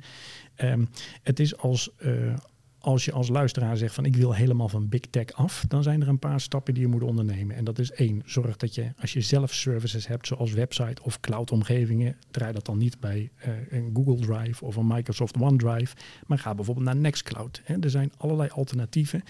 [0.62, 0.90] Um,
[1.24, 2.34] het is als, uh,
[2.80, 6.02] als je als luisteraar zegt van ik wil helemaal van big tech af, dan zijn
[6.02, 7.56] er een paar stappen die je moet ondernemen.
[7.56, 11.20] En dat is één, zorg dat je als je zelf services hebt zoals website of
[11.20, 15.96] cloud omgevingen, draai dat dan niet bij uh, een Google Drive of een Microsoft OneDrive,
[16.26, 17.62] maar ga bijvoorbeeld naar Nextcloud.
[17.64, 17.76] Hè.
[17.80, 19.24] Er zijn allerlei alternatieven.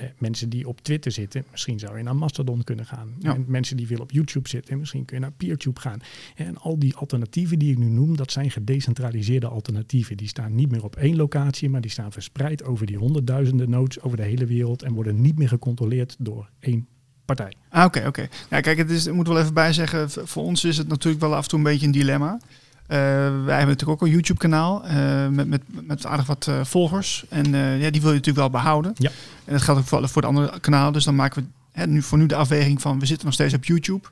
[0.00, 3.14] Uh, mensen die op Twitter zitten, misschien zou je naar Mastodon kunnen gaan.
[3.18, 3.34] Ja.
[3.34, 6.00] En mensen die willen op YouTube zitten, misschien kun je naar PeerTube gaan.
[6.34, 10.16] En al die alternatieven die ik nu noem, dat zijn gedecentraliseerde alternatieven.
[10.16, 14.00] Die staan niet meer op één locatie, maar die staan verspreid over die honderdduizenden nodes
[14.00, 16.86] over de hele wereld en worden niet meer gecontroleerd door één
[17.24, 17.52] partij.
[17.68, 18.08] Ah, oké, oké.
[18.08, 18.28] Okay.
[18.50, 21.22] Ja, kijk, het is, ik moet wel even bij zeggen, voor ons is het natuurlijk
[21.22, 22.40] wel af en toe een beetje een dilemma.
[22.88, 22.98] Uh,
[23.44, 27.24] wij hebben natuurlijk ook een YouTube-kanaal uh, met, met, met aardig wat uh, volgers.
[27.28, 28.92] En ja, die wil je natuurlijk wel behouden.
[28.96, 29.10] Ja.
[29.44, 30.92] En dat geldt ook voor, voor de andere kanalen.
[30.92, 31.48] Dus dan maken we
[31.80, 34.08] hè, nu, voor nu de afweging van we zitten nog steeds op YouTube.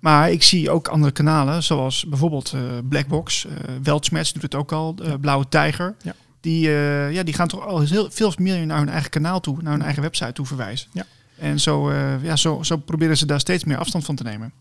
[0.00, 3.44] Maar ik zie ook andere kanalen, zoals bijvoorbeeld uh, Blackbox.
[3.44, 4.94] Uh, Weltschmerz doet het ook al.
[5.02, 5.94] Uh, Blauwe Tijger.
[6.02, 6.14] Ja.
[6.40, 6.70] Die,
[7.10, 9.82] ja, die gaan toch al heel, veel meer naar hun eigen kanaal toe, naar hun
[9.82, 10.88] eigen website toe verwijzen.
[10.92, 11.04] Ja.
[11.38, 11.92] En zo,
[12.22, 14.52] ja, zo, zo proberen ze daar steeds meer afstand van te nemen.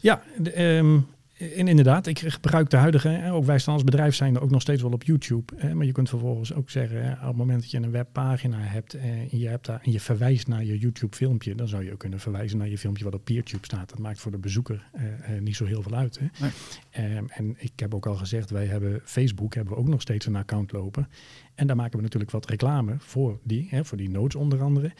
[0.00, 1.06] Ja, de, um,
[1.38, 4.60] en inderdaad, ik gebruik de huidige, ook wij staan als bedrijf zijn er ook nog
[4.60, 5.74] steeds wel op YouTube.
[5.74, 9.38] Maar je kunt vervolgens ook zeggen, op het moment dat je een webpagina hebt en
[9.38, 12.20] je, hebt daar, en je verwijst naar je YouTube filmpje, dan zou je ook kunnen
[12.20, 13.88] verwijzen naar je filmpje wat op PeerTube staat.
[13.88, 16.18] Dat maakt voor de bezoeker eh, niet zo heel veel uit.
[16.18, 16.26] Hè?
[16.40, 17.16] Nee.
[17.16, 20.26] Um, en ik heb ook al gezegd, wij hebben Facebook hebben we ook nog steeds
[20.26, 21.08] een account lopen.
[21.56, 24.92] En daar maken we natuurlijk wat reclame voor die, hè, voor die notes onder andere.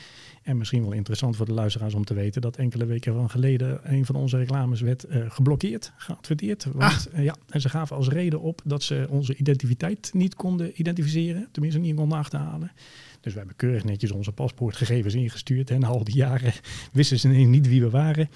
[0.42, 3.80] En misschien wel interessant voor de luisteraars om te weten dat enkele weken van geleden
[3.82, 6.64] een van onze reclames werd uh, geblokkeerd, geadverteerd.
[6.64, 7.18] Want ah.
[7.18, 11.48] uh, ja, en ze gaven als reden op dat ze onze identiteit niet konden identificeren,
[11.52, 12.72] tenminste niet konden achterhalen.
[13.26, 15.70] Dus we hebben keurig netjes onze paspoortgegevens ingestuurd.
[15.70, 16.52] En al die jaren
[16.92, 18.28] wisten ze niet wie we waren.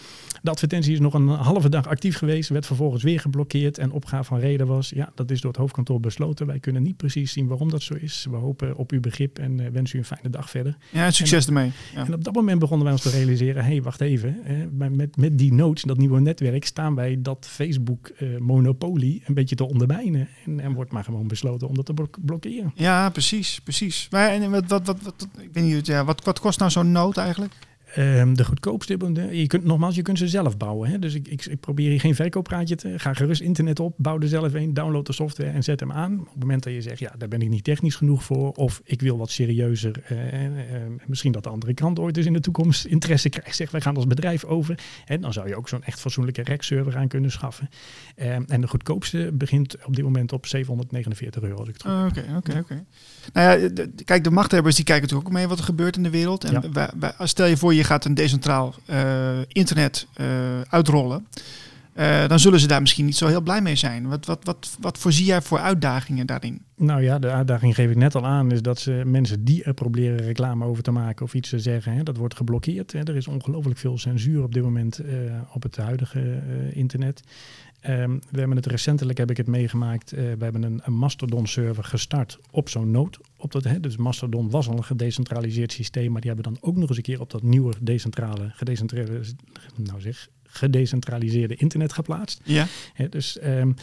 [0.43, 2.49] De advertentie is nog een halve dag actief geweest.
[2.49, 3.79] Werd vervolgens weer geblokkeerd.
[3.79, 6.47] En opgave van reden was, ja, dat is door het hoofdkantoor besloten.
[6.47, 8.27] Wij kunnen niet precies zien waarom dat zo is.
[8.31, 10.77] We hopen op uw begrip en uh, wensen u een fijne dag verder.
[10.91, 11.73] Ja, succes ermee.
[11.95, 12.07] Ja.
[12.07, 14.45] En op dat moment begonnen wij ons te realiseren, hé, hey, wacht even.
[14.45, 19.57] Eh, met, met die notes, dat nieuwe netwerk, staan wij dat Facebook-monopolie eh, een beetje
[19.57, 20.29] te ondermijnen.
[20.45, 22.73] En, en wordt maar gewoon besloten om dat te blokkeren.
[22.75, 24.09] Ja, precies, precies.
[24.11, 26.93] Maar en wat, wat wat, wat, ik weet niet, ja, wat, wat kost nou zo'n
[26.93, 27.55] nood eigenlijk?
[27.99, 28.97] Um, de goedkoopste,
[29.31, 30.91] je kunt nogmaals, je kunt ze zelf bouwen.
[30.91, 30.99] Hè?
[30.99, 32.99] Dus ik, ik, ik, probeer hier geen verkooppraatje te.
[32.99, 36.21] Ga gerust internet op, bouw er zelf een, download de software en zet hem aan.
[36.21, 38.81] Op het moment dat je zegt, ja, daar ben ik niet technisch genoeg voor, of
[38.85, 40.03] ik wil wat serieuzer.
[40.13, 40.51] Uh, uh,
[41.07, 43.57] misschien dat de andere kant ooit eens in de toekomst interesse krijgt.
[43.57, 44.79] Zeg, wij gaan als bedrijf over.
[45.05, 47.69] En dan zou je ook zo'n echt fatsoenlijke server aan kunnen schaffen.
[48.17, 51.61] Um, en de goedkoopste begint op dit moment op 749 euro.
[51.61, 52.85] Oké, oké, oké.
[53.33, 56.03] Nou ja, de, kijk, de machthebbers die kijken natuurlijk ook mee wat er gebeurt in
[56.03, 56.45] de wereld.
[56.45, 56.71] En ja.
[56.73, 60.27] wij, wij, stel je voor, je gaat een decentraal uh, internet uh,
[60.61, 61.27] uitrollen,
[61.95, 64.09] uh, dan zullen ze daar misschien niet zo heel blij mee zijn.
[64.09, 66.63] Wat, wat, wat, wat voorzie jij voor uitdagingen daarin?
[66.77, 69.75] Nou ja, de uitdaging geef ik net al aan, is dat ze mensen die er
[69.75, 72.93] proberen reclame over te maken of iets te zeggen, hè, dat wordt geblokkeerd.
[72.93, 72.99] Hè.
[72.99, 75.01] Er is ongelooflijk veel censuur op dit moment
[75.53, 77.23] op het huidige internet.
[77.89, 81.85] Um, we hebben het recentelijk, heb ik het meegemaakt, uh, we hebben een, een Mastodon-server
[81.85, 83.19] gestart op zo'n nood.
[83.37, 86.77] Op dat, hè, dus Mastodon was al een gedecentraliseerd systeem, maar die hebben dan ook
[86.77, 89.29] nog eens een keer op dat nieuwe decentrale, gedecentraliseerde,
[89.77, 92.41] nou zeg, gedecentraliseerde internet geplaatst.
[92.45, 92.67] Ja.
[93.11, 93.75] Dus um,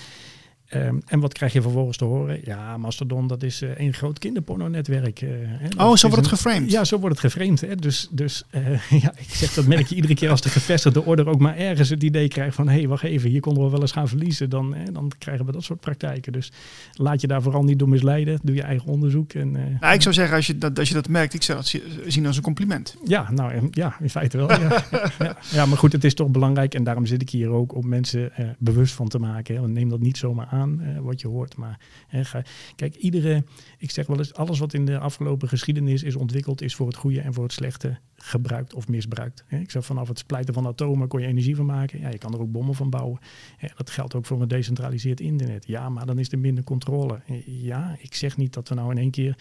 [0.75, 2.39] Um, en wat krijg je vervolgens te horen?
[2.43, 5.21] Ja, Mastodon, dat is uh, een groot kinderporno-netwerk.
[5.21, 5.29] Uh,
[5.77, 6.71] oh, zo wordt het geframed?
[6.71, 7.61] Ja, zo wordt het geframed.
[7.61, 7.75] Hè?
[7.75, 11.25] Dus, dus uh, ja, ik zeg dat merk je iedere keer als de gevestigde orde
[11.25, 12.67] ook maar ergens het idee krijgt van...
[12.67, 14.49] hé, hey, wacht even, hier konden we wel eens gaan verliezen.
[14.49, 16.31] Dan, dan krijgen we dat soort praktijken.
[16.31, 16.51] Dus
[16.93, 18.39] laat je daar vooral niet door misleiden.
[18.43, 19.33] Doe je eigen onderzoek.
[19.33, 21.81] En, nou, ik zou zeggen, als je, dat, als je dat merkt, ik zou dat
[22.07, 22.95] zien als een compliment.
[23.05, 24.51] Ja, nou ja, in feite wel.
[24.51, 24.83] ja.
[25.19, 25.37] ja.
[25.51, 26.73] ja, maar goed, het is toch belangrijk.
[26.73, 29.55] En daarom zit ik hier ook om mensen bewust van te maken.
[29.55, 29.67] Hè?
[29.67, 31.55] Neem dat niet zomaar aan aan uh, wat je hoort.
[31.55, 32.41] Maar hè, ga,
[32.75, 33.43] kijk, iedere,
[33.77, 36.95] ik zeg wel eens, alles wat in de afgelopen geschiedenis is ontwikkeld, is voor het
[36.95, 39.43] goede en voor het slechte gebruikt of misbruikt.
[39.47, 39.57] Hè.
[39.57, 41.99] Ik zeg vanaf het splijten van atomen kon je energie van maken.
[41.99, 43.19] Ja, je kan er ook bommen van bouwen.
[43.57, 45.67] Hè, dat geldt ook voor een decentraliseerd internet.
[45.67, 47.21] Ja, maar dan is er minder controle.
[47.45, 49.35] Ja, ik zeg niet dat we nou in één keer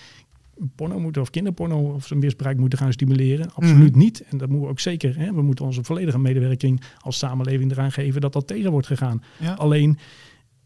[0.75, 3.53] porno moeten of kinderporno of zijn misbruik moeten gaan stimuleren.
[3.55, 3.99] Absoluut mm.
[3.99, 4.21] niet.
[4.21, 5.19] En dat moeten we ook zeker.
[5.19, 5.33] Hè.
[5.33, 9.23] We moeten onze volledige medewerking als samenleving eraan geven dat dat tegen wordt gegaan.
[9.39, 9.53] Ja.
[9.53, 9.99] Alleen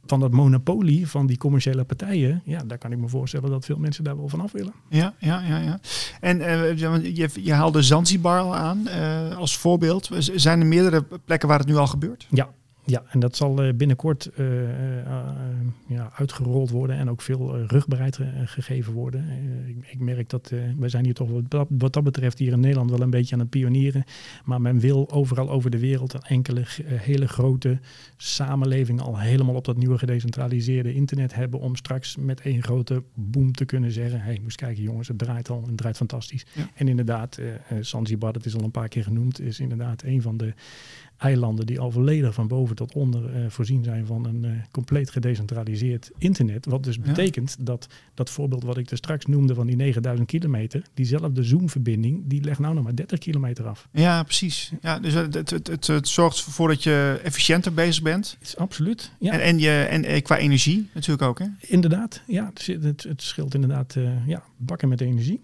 [0.06, 3.78] van dat monopolie van die commerciële partijen, ja, daar kan ik me voorstellen dat veel
[3.78, 4.72] mensen daar wel van af willen.
[4.88, 5.58] Ja, ja, ja.
[5.58, 5.80] ja.
[6.20, 6.76] En uh,
[7.16, 10.08] je, je haalde Zanzibar al aan uh, als voorbeeld.
[10.18, 12.26] Zijn er meerdere plekken waar het nu al gebeurt?
[12.30, 12.48] Ja,
[12.84, 14.68] ja, en dat zal eh, binnenkort uh, uh,
[15.86, 19.24] ja, uitgerold worden en ook veel rugbereid gegeven worden.
[19.66, 22.90] Ik, ik, merk dat wij zijn hier toch wat, wat, dat betreft hier in Nederland
[22.90, 24.04] wel een beetje aan het pionieren.
[24.44, 27.78] Maar men wil overal over de wereld een enkele hele grote
[28.16, 31.60] samenleving al helemaal op dat nieuwe gedecentraliseerde internet hebben.
[31.60, 35.18] Om straks met één grote boom te kunnen zeggen, hé, hey, moest kijken jongens, het
[35.18, 36.46] draait al, het draait fantastisch.
[36.52, 36.70] Ja.
[36.74, 37.40] En inderdaad,
[37.80, 40.54] Zanzibar, dat is al een paar keer genoemd, is inderdaad een van de
[41.20, 45.11] eilanden die al volledig van boven tot onder uh, voorzien zijn van een uh, compleet
[45.11, 46.66] gedecentraliseerd internet.
[46.66, 50.83] Wat dus betekent dat dat voorbeeld wat ik er straks noemde van die 9000 kilometer,
[50.94, 53.88] diezelfde Zoom-verbinding, die legt nou nog maar 30 kilometer af.
[53.92, 54.72] Ja, precies.
[54.83, 58.37] Ja, dus het, het, het, het zorgt ervoor dat je efficiënter bezig bent.
[58.40, 59.12] Is absoluut.
[59.18, 59.33] Ja.
[59.33, 61.38] En, en, je, en eh, qua energie natuurlijk ook.
[61.38, 61.46] Hè?
[61.61, 62.50] Inderdaad, ja.
[62.54, 65.40] Het, het, het scheelt inderdaad uh, ja, bakken met energie.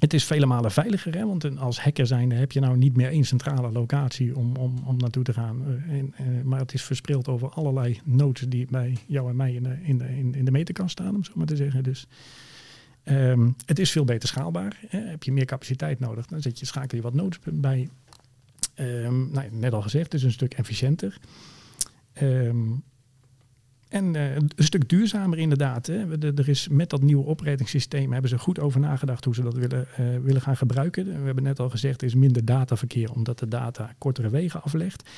[0.00, 1.26] Het is vele malen veiliger, hè?
[1.26, 4.96] want als hacker zijnde heb je nou niet meer één centrale locatie om, om, om
[4.96, 5.82] naartoe te gaan.
[5.88, 9.62] En, uh, maar het is verspreid over allerlei nodes die bij jou en mij in
[9.62, 11.82] de, in de, in, de staan, om zo maar te zeggen.
[11.82, 12.06] Dus
[13.04, 14.80] um, het is veel beter schaalbaar.
[14.88, 14.98] Hè?
[14.98, 17.88] Heb je meer capaciteit nodig, dan zet je, schakel je wat nodes bij
[18.80, 21.18] Ehm, nou, net al gezegd, het is een stuk efficiënter.
[22.12, 22.68] Ehm,
[23.90, 25.86] en uh, een stuk duurzamer inderdaad.
[25.86, 26.18] Hè.
[26.34, 29.86] Er is met dat nieuwe operatingsysteem hebben ze goed over nagedacht hoe ze dat willen,
[30.00, 31.06] uh, willen gaan gebruiken.
[31.06, 35.10] We hebben net al gezegd, er is minder dataverkeer omdat de data kortere wegen aflegt.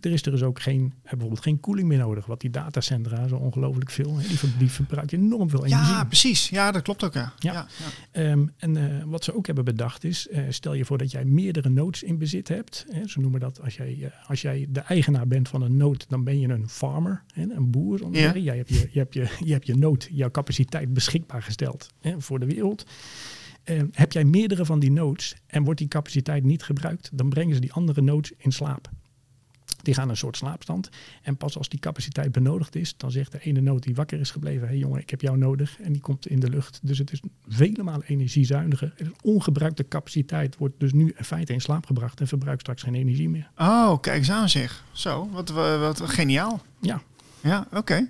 [0.00, 2.26] Er is er dus ook geen, eh, bijvoorbeeld geen koeling meer nodig.
[2.26, 5.92] Wat die datacentra zo ongelooflijk veel, die, die verbruiken enorm veel energie.
[5.92, 6.48] Ja, precies.
[6.48, 7.14] Ja, dat klopt ook.
[7.14, 7.32] Ja.
[7.38, 7.52] ja.
[7.52, 7.66] ja,
[8.12, 8.30] ja.
[8.30, 11.24] Um, en uh, wat ze ook hebben bedacht is, uh, stel je voor dat jij
[11.24, 12.86] meerdere nodes in bezit hebt.
[12.88, 16.04] Hè, ze noemen dat als jij, uh, als jij de eigenaar bent van een node,
[16.08, 18.08] dan ben je een farmer, hè, een boer.
[18.10, 18.36] Ja.
[18.36, 22.20] Jij hebt je, je, hebt je, je hebt je node, jouw capaciteit beschikbaar gesteld hè,
[22.20, 22.86] voor de wereld.
[23.64, 27.54] Uh, heb jij meerdere van die nodes en wordt die capaciteit niet gebruikt, dan brengen
[27.54, 28.90] ze die andere nodes in slaap.
[29.88, 30.88] Die gaan een soort slaapstand.
[31.22, 34.30] En pas als die capaciteit benodigd is, dan zegt de ene nood die wakker is
[34.30, 35.80] gebleven: hé hey jongen, ik heb jou nodig.
[35.80, 36.80] En die komt in de lucht.
[36.82, 38.94] Dus het is vele malen energiezuiniger.
[39.22, 43.28] Ongebruikte capaciteit wordt dus nu in feite in slaap gebracht en verbruikt straks geen energie
[43.28, 43.50] meer.
[43.56, 44.84] Oh, kijk eens aan zich.
[44.92, 46.62] Zo, wat, wat, wat geniaal.
[46.80, 47.02] Ja.
[47.40, 48.08] Ja, oké.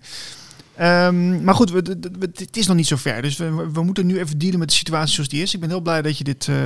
[0.77, 1.07] Okay.
[1.07, 1.83] Um, maar goed, we,
[2.19, 3.23] we, het is nog niet zo ver.
[3.23, 5.55] Dus we, we, moeten nu even dealen met de situatie zoals die is.
[5.55, 6.57] Ik ben heel blij dat je dit uh,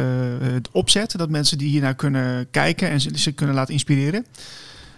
[0.71, 1.17] opzet.
[1.17, 4.27] Dat mensen die hiernaar kunnen kijken en ze kunnen laten inspireren.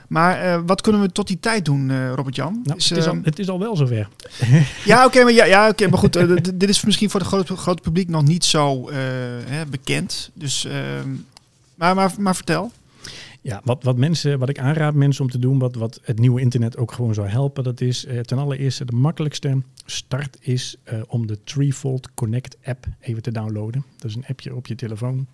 [0.09, 2.61] Maar uh, wat kunnen we tot die tijd doen, uh, Robert-Jan?
[2.65, 4.09] Nou, het, is al, het is al wel zover.
[4.85, 6.13] ja, oké, okay, maar, ja, ja, okay, maar goed.
[6.59, 10.31] Dit is misschien voor het grote, grote publiek nog niet zo hè, bekend.
[10.35, 11.09] Dus, ehm,
[11.75, 12.73] maar, maar, maar vertel.
[13.41, 16.41] Ja, wat, wat, mensen, wat ik aanraad mensen om te doen, wat, wat het nieuwe
[16.41, 21.39] internet ook gewoon zou helpen, dat is ten allereerste de makkelijkste start is om de
[21.45, 23.85] Threefold Connect app even te downloaden.
[23.97, 25.27] Dat is een appje op je telefoon.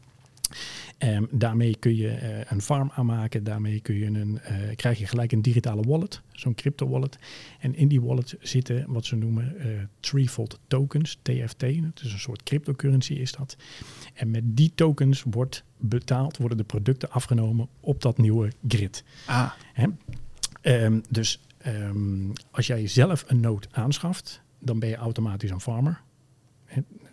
[0.99, 3.45] Um, daarmee kun je uh, een farm aanmaken.
[3.45, 7.19] Daarmee kun je een, uh, krijg je gelijk een digitale wallet, zo'n crypto wallet.
[7.59, 10.17] En in die wallet zitten wat ze noemen uh,
[10.67, 11.61] tokens, TFT.
[11.61, 13.57] Het is een soort cryptocurrency is dat.
[14.15, 19.05] En met die tokens wordt betaald, worden de producten afgenomen op dat nieuwe grid.
[19.27, 19.51] Ah.
[20.63, 26.01] Um, dus um, als jij zelf een node aanschaft, dan ben je automatisch een farmer.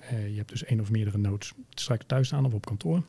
[0.10, 3.04] je hebt dus één of meerdere nodes straks thuis staan of op kantoor.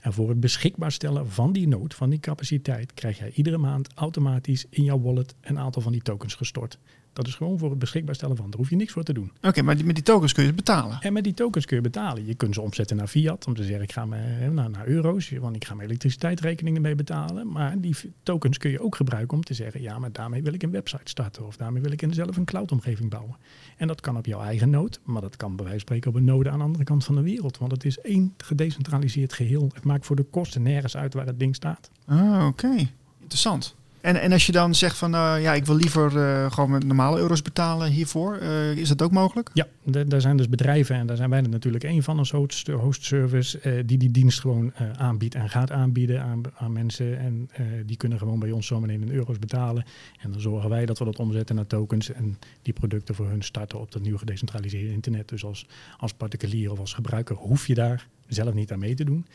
[0.00, 3.88] En voor het beschikbaar stellen van die node, van die capaciteit, krijg jij iedere maand
[3.94, 6.78] automatisch in jouw wallet een aantal van die tokens gestort.
[7.18, 8.50] Dat is gewoon voor het beschikbaar stellen van.
[8.50, 9.30] Daar hoef je niks voor te doen.
[9.36, 11.00] Oké, okay, maar die, met die tokens kun je betalen?
[11.00, 12.26] En met die tokens kun je betalen.
[12.26, 13.46] Je kunt ze omzetten naar fiat.
[13.46, 15.30] Om te zeggen, ik ga me, naar, naar euro's.
[15.30, 17.52] Want ik ga mijn elektriciteitsrekeningen mee betalen.
[17.52, 19.82] Maar die tokens kun je ook gebruiken om te zeggen...
[19.82, 21.46] ja, maar daarmee wil ik een website starten.
[21.46, 23.36] Of daarmee wil ik zelf een cloudomgeving bouwen.
[23.76, 24.96] En dat kan op jouw eigen node.
[25.04, 27.14] Maar dat kan bij wijze van spreken op een node aan de andere kant van
[27.14, 27.58] de wereld.
[27.58, 29.70] Want het is één gedecentraliseerd geheel.
[29.74, 31.90] Het maakt voor de kosten nergens uit waar het ding staat.
[32.06, 32.88] Ah, oké.
[33.20, 33.76] Interessant.
[34.00, 36.84] En, en als je dan zegt van uh, ja, ik wil liever uh, gewoon met
[36.84, 39.50] normale euro's betalen hiervoor, uh, is dat ook mogelijk?
[39.54, 43.04] Ja, daar zijn dus bedrijven en daar zijn wij er natuurlijk één van als host,
[43.04, 47.18] service die die dienst gewoon aanbiedt en gaat aanbieden aan, aan mensen.
[47.18, 47.50] En
[47.86, 49.84] die kunnen gewoon bij ons zomaar in euro's betalen.
[50.20, 53.42] En dan zorgen wij dat we dat omzetten naar tokens en die producten voor hun
[53.42, 55.28] starten op dat nieuwe gedecentraliseerde internet.
[55.28, 55.66] Dus als,
[55.98, 59.26] als particulier of als gebruiker hoef je daar zelf niet aan mee te doen.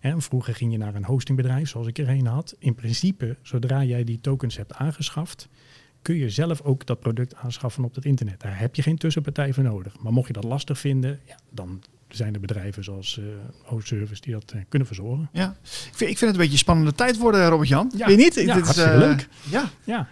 [0.00, 2.54] En vroeger ging je naar een hostingbedrijf, zoals ik er een had.
[2.58, 5.48] In principe, zodra jij die tokens hebt aangeschaft,
[6.02, 8.40] kun je zelf ook dat product aanschaffen op het internet.
[8.40, 9.98] Daar heb je geen tussenpartij voor nodig.
[9.98, 13.24] Maar mocht je dat lastig vinden, ja, dan zijn er bedrijven zoals uh,
[13.62, 15.28] Hostservice die dat uh, kunnen verzorgen.
[15.32, 17.92] Ja, ik vind, ik vind het een beetje een spannende tijd worden, Robert-Jan.
[17.96, 18.06] Ja.
[18.06, 18.34] Weet je niet?
[18.34, 19.28] Ja, Dit hartstikke uh, leuk.
[19.50, 19.70] Ja.
[19.84, 20.08] ja.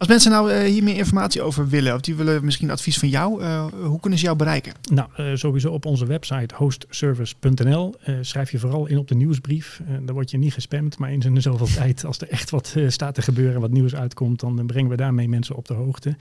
[0.00, 3.08] Als mensen nou uh, hier meer informatie over willen, of die willen misschien advies van
[3.08, 4.72] jou, uh, hoe kunnen ze jou bereiken?
[4.92, 7.94] Nou, uh, sowieso op onze website hostservice.nl.
[8.20, 9.80] schrijf je vooral in op de nieuwsbrief.
[10.02, 13.22] dan word je niet gespamd, maar in zoveel tijd, als er echt wat staat te
[13.22, 16.16] gebeuren, wat nieuws uitkomt, dan brengen we daarmee mensen op de hoogte.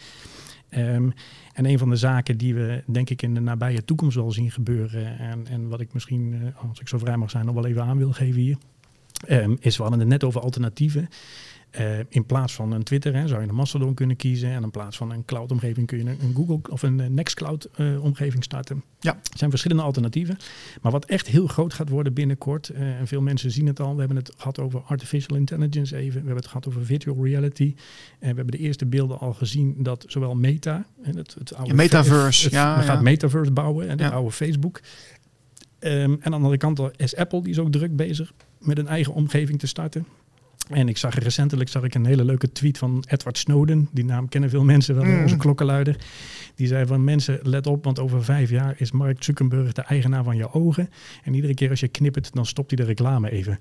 [0.77, 1.13] Um,
[1.53, 4.51] en een van de zaken die we denk ik in de nabije toekomst wel zien
[4.51, 7.83] gebeuren, en, en wat ik misschien, als ik zo vrij mag zijn, nog wel even
[7.83, 8.57] aan wil geven hier,
[9.27, 11.09] um, is we hadden het net over alternatieven.
[11.79, 14.49] Uh, in plaats van een Twitter hè, zou je een Mastodon kunnen kiezen.
[14.49, 18.83] En in plaats van een cloud-omgeving kun je een, Google of een Nextcloud-omgeving uh, starten.
[18.99, 19.13] Ja.
[19.13, 20.37] Er zijn verschillende alternatieven.
[20.81, 23.93] Maar wat echt heel groot gaat worden binnenkort, uh, en veel mensen zien het al.
[23.93, 26.11] We hebben het gehad over artificial intelligence even.
[26.11, 27.73] We hebben het gehad over virtual reality.
[28.19, 31.69] En we hebben de eerste beelden al gezien dat zowel Meta, en het, het oude
[31.69, 33.01] ja, metaverse, het, ja, we gaan ja.
[33.01, 34.09] metaverse bouwen, en Ja.
[34.09, 34.81] oude Facebook.
[35.79, 38.87] Um, en aan de andere kant is Apple, die is ook druk bezig met een
[38.87, 40.05] eigen omgeving te starten.
[40.69, 43.89] En ik zag recentelijk zag ik een hele leuke tweet van Edward Snowden.
[43.91, 45.21] Die naam kennen veel mensen wel, Mm.
[45.21, 45.95] onze klokkenluider.
[46.55, 50.23] Die zei van mensen, let op, want over vijf jaar is Mark Zuckerberg de eigenaar
[50.23, 50.89] van je ogen.
[51.23, 53.59] En iedere keer als je knippert, dan stopt hij de reclame even.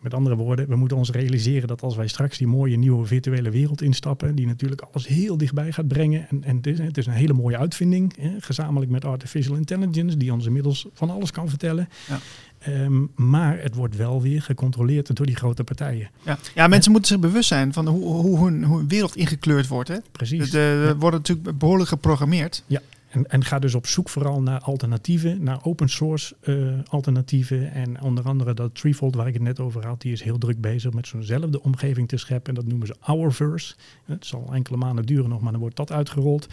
[0.00, 3.50] Met andere woorden, we moeten ons realiseren dat als wij straks die mooie nieuwe virtuele
[3.50, 6.26] wereld instappen, die natuurlijk alles heel dichtbij gaat brengen.
[6.28, 10.16] En, en het, is, het is een hele mooie uitvinding, hè, gezamenlijk met artificial intelligence,
[10.16, 11.88] die ons inmiddels van alles kan vertellen.
[12.08, 12.18] Ja.
[12.60, 16.10] Ehm, maar het wordt wel weer gecontroleerd door die grote partijen.
[16.22, 19.66] Ja, ja mensen moeten zich bewust zijn van hoe, hoe, hun, hoe hun wereld ingekleurd
[19.68, 19.88] wordt.
[19.88, 19.96] Hè?
[20.12, 20.52] Precies.
[20.52, 20.96] Er ja.
[20.96, 22.64] wordt natuurlijk behoorlijk geprogrammeerd.
[22.66, 27.72] Ja, en, en, ga dus op zoek vooral naar alternatieven, naar open source uh, alternatieven.
[27.72, 30.60] En onder andere dat Treefold waar ik het net over had, die is heel druk
[30.60, 32.48] bezig met zo'nzelfde omgeving te scheppen.
[32.48, 33.74] En dat noemen ze Ourverse.
[34.04, 36.46] Het zal enkele maanden duren nog, maar dan wordt dat uitgerold.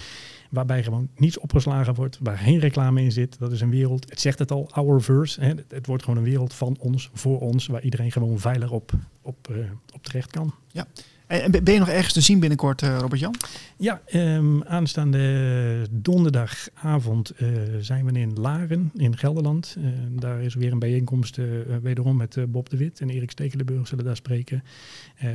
[0.50, 3.40] Waarbij gewoon niets opgeslagen wordt, waar geen reclame in zit.
[3.40, 5.42] Dat is een wereld, het zegt het al, Ourverse.
[5.42, 5.54] Hè.
[5.68, 8.92] Het, wordt gewoon een wereld van ons, voor ons, waar iedereen gewoon veilig op,
[9.22, 9.58] op, uh,
[9.94, 10.54] op terecht kan.
[10.72, 10.88] Ja.
[11.28, 13.36] En ben je nog ergens te zien binnenkort, uh, Robert-Jan?
[13.78, 19.76] Ja, um, aanstaande donderdagavond uh, zijn we in Laren in Gelderland.
[19.80, 21.40] Uh, daar is weer een bijeenkomst
[21.82, 24.64] wederom met Bob de Wit en Erik Stekelenburg zullen daar spreken.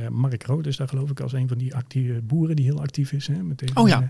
[0.09, 3.11] Mark Rood is daar geloof ik als een van die actieve boeren die heel actief
[3.11, 3.27] is.
[3.27, 4.09] Hè, met oh ja.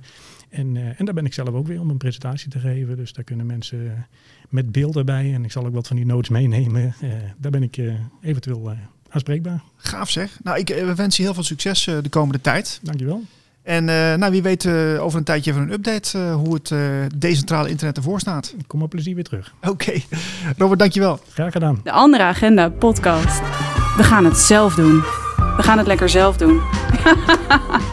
[0.49, 2.97] en, en daar ben ik zelf ook weer om een presentatie te geven.
[2.97, 4.07] Dus daar kunnen mensen
[4.49, 6.93] met beelden bij en ik zal ook wat van die notes meenemen.
[7.37, 7.81] daar ben ik
[8.21, 8.61] eventueel
[9.13, 9.61] aanspreekbaar.
[9.77, 10.39] Gaaf zeg.
[10.43, 12.79] Nou, ik we wensen je heel veel succes de komende tijd.
[12.81, 13.23] Dankjewel.
[13.63, 16.73] En uh, nou, wie weet uh, over een tijdje even een update uh, hoe het
[17.15, 18.53] decentrale internet ervoor staat.
[18.57, 19.53] Ik kom op plezier weer terug.
[19.61, 19.69] Oké.
[19.69, 20.05] Okay.
[20.57, 21.19] Robert, dankjewel.
[21.33, 21.79] Graag gedaan.
[21.83, 23.39] De Andere Agenda podcast.
[23.97, 24.99] We gaan het zelf doen.
[25.55, 26.61] We gaan het lekker zelf doen.